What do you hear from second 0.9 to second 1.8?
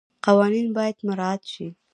مراعات شي.